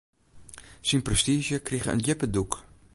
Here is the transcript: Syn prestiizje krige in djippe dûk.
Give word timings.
Syn 0.87 1.05
prestiizje 1.07 1.57
krige 1.67 1.89
in 1.95 2.01
djippe 2.03 2.27
dûk. 2.35 2.51